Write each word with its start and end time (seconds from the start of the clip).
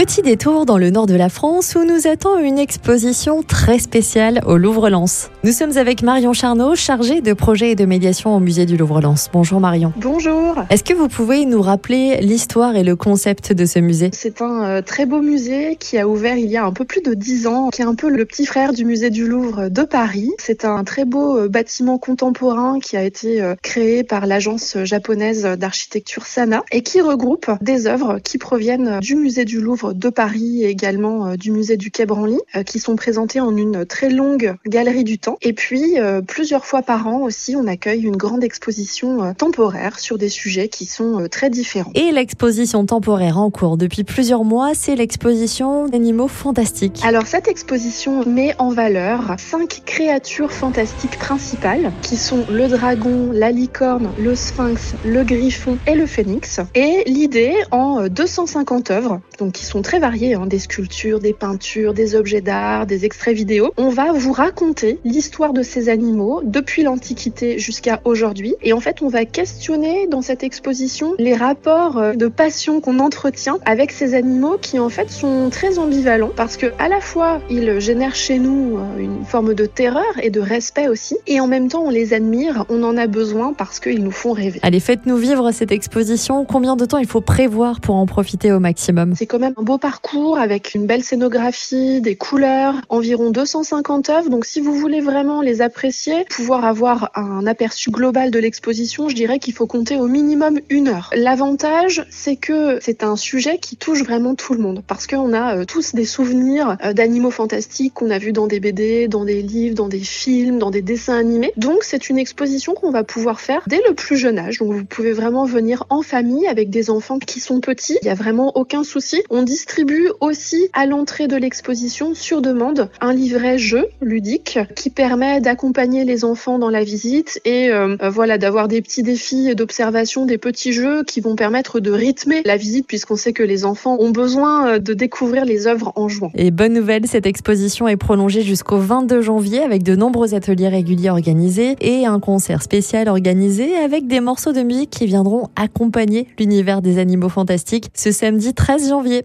Petit 0.00 0.22
détour 0.22 0.64
dans 0.64 0.78
le 0.78 0.88
nord 0.88 1.04
de 1.04 1.14
la 1.14 1.28
France 1.28 1.76
où 1.78 1.84
nous 1.84 2.06
attend 2.06 2.38
une 2.38 2.58
exposition 2.58 3.42
très 3.42 3.78
spéciale 3.78 4.40
au 4.46 4.56
Louvre-Lens. 4.56 5.28
Nous 5.44 5.52
sommes 5.52 5.76
avec 5.76 6.02
Marion 6.02 6.32
Charnot, 6.32 6.74
chargée 6.74 7.20
de 7.20 7.34
projet 7.34 7.72
et 7.72 7.74
de 7.74 7.84
médiation 7.84 8.34
au 8.34 8.40
musée 8.40 8.64
du 8.64 8.78
Louvre-Lens. 8.78 9.28
Bonjour 9.30 9.60
Marion. 9.60 9.92
Bonjour. 9.98 10.54
Est-ce 10.70 10.84
que 10.84 10.94
vous 10.94 11.08
pouvez 11.08 11.44
nous 11.44 11.60
rappeler 11.60 12.22
l'histoire 12.22 12.76
et 12.76 12.82
le 12.82 12.96
concept 12.96 13.52
de 13.52 13.66
ce 13.66 13.78
musée? 13.78 14.08
C'est 14.14 14.40
un 14.40 14.64
euh, 14.64 14.80
très 14.80 15.04
beau 15.04 15.20
musée 15.20 15.76
qui 15.78 15.98
a 15.98 16.08
ouvert 16.08 16.38
il 16.38 16.50
y 16.50 16.56
a 16.56 16.64
un 16.64 16.72
peu 16.72 16.86
plus 16.86 17.02
de 17.02 17.12
dix 17.12 17.46
ans, 17.46 17.68
qui 17.68 17.82
est 17.82 17.84
un 17.84 17.94
peu 17.94 18.08
le 18.08 18.24
petit 18.24 18.46
frère 18.46 18.72
du 18.72 18.86
musée 18.86 19.10
du 19.10 19.26
Louvre 19.26 19.68
de 19.68 19.82
Paris. 19.82 20.30
C'est 20.38 20.64
un 20.64 20.82
très 20.82 21.04
beau 21.04 21.40
euh, 21.40 21.48
bâtiment 21.48 21.98
contemporain 21.98 22.80
qui 22.80 22.96
a 22.96 23.02
été 23.02 23.42
euh, 23.42 23.54
créé 23.62 24.02
par 24.02 24.24
l'agence 24.24 24.78
japonaise 24.82 25.42
d'architecture 25.42 26.24
Sana 26.24 26.62
et 26.72 26.80
qui 26.80 27.02
regroupe 27.02 27.50
des 27.60 27.86
œuvres 27.86 28.18
qui 28.18 28.38
proviennent 28.38 28.98
du 29.00 29.14
musée 29.14 29.44
du 29.44 29.60
Louvre 29.60 29.89
de 29.92 30.08
Paris 30.08 30.64
et 30.64 30.68
également 30.68 31.26
euh, 31.26 31.36
du 31.36 31.50
musée 31.50 31.76
du 31.76 31.90
Quai 31.90 32.06
Branly, 32.06 32.38
euh, 32.56 32.62
qui 32.62 32.78
sont 32.78 32.96
présentés 32.96 33.40
en 33.40 33.56
une 33.56 33.84
très 33.84 34.10
longue 34.10 34.54
galerie 34.66 35.04
du 35.04 35.18
temps. 35.18 35.36
Et 35.42 35.52
puis, 35.52 35.98
euh, 35.98 36.20
plusieurs 36.22 36.64
fois 36.64 36.82
par 36.82 37.06
an 37.06 37.22
aussi, 37.22 37.56
on 37.56 37.66
accueille 37.66 38.02
une 38.02 38.16
grande 38.16 38.44
exposition 38.44 39.34
temporaire 39.34 39.98
sur 39.98 40.18
des 40.18 40.28
sujets 40.28 40.68
qui 40.68 40.86
sont 40.86 41.26
très 41.30 41.50
différents. 41.50 41.92
Et 41.94 42.12
l'exposition 42.12 42.84
temporaire 42.86 43.38
en 43.38 43.50
cours 43.50 43.76
depuis 43.76 44.04
plusieurs 44.04 44.44
mois, 44.44 44.72
c'est 44.74 44.96
l'exposition 44.96 45.86
d'animaux 45.86 46.28
fantastiques. 46.28 47.00
Alors, 47.04 47.26
cette 47.26 47.48
exposition 47.48 48.24
met 48.26 48.54
en 48.58 48.70
valeur 48.70 49.34
cinq 49.38 49.82
créatures 49.86 50.52
fantastiques 50.52 51.18
principales, 51.18 51.92
qui 52.02 52.16
sont 52.16 52.44
le 52.50 52.68
dragon, 52.68 53.30
la 53.32 53.50
licorne, 53.50 54.10
le 54.18 54.34
sphinx, 54.34 54.94
le 55.04 55.24
griffon 55.24 55.78
et 55.86 55.94
le 55.94 56.06
phénix. 56.06 56.60
Et 56.74 57.04
l'idée, 57.06 57.54
en 57.70 58.08
250 58.08 58.90
œuvres, 58.90 59.20
donc 59.38 59.52
qui 59.52 59.64
sont 59.64 59.69
très 59.78 60.00
variés, 60.00 60.34
hein, 60.34 60.46
des 60.46 60.58
sculptures, 60.58 61.20
des 61.20 61.32
peintures, 61.32 61.94
des 61.94 62.16
objets 62.16 62.40
d'art, 62.40 62.86
des 62.86 63.04
extraits 63.04 63.34
vidéo. 63.34 63.72
On 63.76 63.88
va 63.88 64.12
vous 64.12 64.32
raconter 64.32 64.98
l'histoire 65.04 65.52
de 65.52 65.62
ces 65.62 65.88
animaux 65.88 66.40
depuis 66.44 66.82
l'Antiquité 66.82 67.58
jusqu'à 67.58 68.00
aujourd'hui. 68.04 68.54
Et 68.62 68.72
en 68.72 68.80
fait, 68.80 69.02
on 69.02 69.08
va 69.08 69.24
questionner 69.24 70.08
dans 70.08 70.22
cette 70.22 70.42
exposition 70.42 71.14
les 71.18 71.34
rapports 71.34 71.98
euh, 71.98 72.14
de 72.14 72.26
passion 72.26 72.80
qu'on 72.80 72.98
entretient 72.98 73.58
avec 73.64 73.92
ces 73.92 74.14
animaux 74.14 74.58
qui 74.60 74.78
en 74.78 74.88
fait 74.88 75.10
sont 75.10 75.48
très 75.50 75.78
ambivalents 75.78 76.30
parce 76.34 76.56
que 76.56 76.66
à 76.78 76.88
la 76.88 77.00
fois 77.00 77.40
ils 77.48 77.80
génèrent 77.80 78.14
chez 78.14 78.38
nous 78.38 78.78
euh, 78.78 78.98
une 78.98 79.24
forme 79.24 79.54
de 79.54 79.66
terreur 79.66 80.04
et 80.22 80.30
de 80.30 80.40
respect 80.40 80.88
aussi. 80.88 81.16
Et 81.26 81.40
en 81.40 81.46
même 81.46 81.68
temps, 81.68 81.82
on 81.84 81.90
les 81.90 82.14
admire, 82.14 82.64
on 82.68 82.82
en 82.82 82.96
a 82.96 83.06
besoin 83.06 83.52
parce 83.52 83.80
qu'ils 83.80 84.02
nous 84.02 84.10
font 84.10 84.32
rêver. 84.32 84.60
Allez, 84.62 84.80
faites-nous 84.80 85.16
vivre 85.16 85.52
cette 85.52 85.72
exposition. 85.72 86.44
Combien 86.44 86.76
de 86.76 86.84
temps 86.84 86.98
il 86.98 87.06
faut 87.06 87.20
prévoir 87.20 87.80
pour 87.80 87.96
en 87.96 88.06
profiter 88.06 88.52
au 88.52 88.60
maximum? 88.60 89.14
C'est 89.14 89.26
quand 89.26 89.38
même 89.38 89.54
un 89.60 89.62
beau 89.62 89.76
parcours 89.76 90.38
avec 90.38 90.74
une 90.74 90.86
belle 90.86 91.04
scénographie, 91.04 92.00
des 92.00 92.16
couleurs, 92.16 92.76
environ 92.88 93.30
250 93.30 94.08
œuvres. 94.08 94.30
Donc 94.30 94.46
si 94.46 94.58
vous 94.58 94.72
voulez 94.72 95.02
vraiment 95.02 95.42
les 95.42 95.60
apprécier, 95.60 96.24
pouvoir 96.30 96.64
avoir 96.64 97.10
un 97.14 97.46
aperçu 97.46 97.90
global 97.90 98.30
de 98.30 98.38
l'exposition, 98.38 99.10
je 99.10 99.14
dirais 99.14 99.38
qu'il 99.38 99.52
faut 99.52 99.66
compter 99.66 99.98
au 99.98 100.06
minimum 100.06 100.60
une 100.70 100.88
heure. 100.88 101.10
L'avantage, 101.14 102.06
c'est 102.08 102.36
que 102.36 102.78
c'est 102.80 103.04
un 103.04 103.16
sujet 103.16 103.58
qui 103.58 103.76
touche 103.76 104.02
vraiment 104.02 104.34
tout 104.34 104.54
le 104.54 104.60
monde 104.60 104.82
parce 104.86 105.06
qu'on 105.06 105.34
a 105.34 105.56
euh, 105.56 105.64
tous 105.66 105.94
des 105.94 106.06
souvenirs 106.06 106.78
euh, 106.82 106.94
d'animaux 106.94 107.30
fantastiques 107.30 107.92
qu'on 107.92 108.10
a 108.10 108.16
vus 108.16 108.32
dans 108.32 108.46
des 108.46 108.60
BD, 108.60 109.08
dans 109.08 109.26
des 109.26 109.42
livres, 109.42 109.74
dans 109.74 109.88
des 109.88 110.00
films, 110.00 110.58
dans 110.58 110.70
des 110.70 110.80
dessins 110.80 111.18
animés. 111.18 111.52
Donc 111.58 111.84
c'est 111.84 112.08
une 112.08 112.18
exposition 112.18 112.72
qu'on 112.72 112.92
va 112.92 113.04
pouvoir 113.04 113.42
faire 113.42 113.62
dès 113.66 113.82
le 113.86 113.92
plus 113.92 114.16
jeune 114.16 114.38
âge. 114.38 114.56
Donc 114.56 114.72
vous 114.72 114.86
pouvez 114.86 115.12
vraiment 115.12 115.44
venir 115.44 115.84
en 115.90 116.00
famille 116.00 116.46
avec 116.46 116.70
des 116.70 116.88
enfants 116.88 117.18
qui 117.18 117.40
sont 117.40 117.60
petits. 117.60 117.98
Il 118.00 118.06
n'y 118.06 118.10
a 118.10 118.14
vraiment 118.14 118.52
aucun 118.56 118.84
souci. 118.84 119.22
Distribue 119.50 120.10
aussi 120.20 120.68
à 120.74 120.86
l'entrée 120.86 121.26
de 121.26 121.34
l'exposition 121.34 122.14
sur 122.14 122.40
demande 122.40 122.88
un 123.00 123.12
livret 123.12 123.58
jeu 123.58 123.86
ludique 124.00 124.60
qui 124.76 124.90
permet 124.90 125.40
d'accompagner 125.40 126.04
les 126.04 126.24
enfants 126.24 126.60
dans 126.60 126.70
la 126.70 126.84
visite 126.84 127.40
et 127.44 127.68
euh, 127.68 127.96
voilà 128.12 128.38
d'avoir 128.38 128.68
des 128.68 128.80
petits 128.80 129.02
défis 129.02 129.56
d'observation, 129.56 130.24
des 130.24 130.38
petits 130.38 130.72
jeux 130.72 131.02
qui 131.02 131.20
vont 131.20 131.34
permettre 131.34 131.80
de 131.80 131.90
rythmer 131.90 132.42
la 132.44 132.56
visite 132.56 132.86
puisqu'on 132.86 133.16
sait 133.16 133.32
que 133.32 133.42
les 133.42 133.64
enfants 133.64 133.96
ont 133.98 134.10
besoin 134.10 134.68
euh, 134.68 134.78
de 134.78 134.94
découvrir 134.94 135.44
les 135.44 135.66
œuvres 135.66 135.92
en 135.96 136.06
jouant. 136.08 136.30
Et 136.36 136.52
bonne 136.52 136.74
nouvelle, 136.74 137.08
cette 137.08 137.26
exposition 137.26 137.88
est 137.88 137.96
prolongée 137.96 138.42
jusqu'au 138.42 138.78
22 138.78 139.20
janvier 139.20 139.64
avec 139.64 139.82
de 139.82 139.96
nombreux 139.96 140.32
ateliers 140.32 140.68
réguliers 140.68 141.10
organisés 141.10 141.74
et 141.80 142.06
un 142.06 142.20
concert 142.20 142.62
spécial 142.62 143.08
organisé 143.08 143.74
avec 143.74 144.06
des 144.06 144.20
morceaux 144.20 144.52
de 144.52 144.62
musique 144.62 144.90
qui 144.90 145.06
viendront 145.06 145.48
accompagner 145.56 146.28
l'univers 146.38 146.82
des 146.82 146.98
animaux 146.98 147.28
fantastiques 147.28 147.88
ce 147.94 148.12
samedi 148.12 148.54
13 148.54 148.90
janvier. 148.90 149.24